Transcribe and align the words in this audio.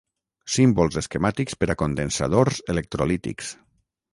Símbols 0.53 0.97
esquemàtics 1.01 1.59
per 1.65 1.69
a 1.73 1.77
condensadors 1.83 2.63
electrolítics. 2.75 3.53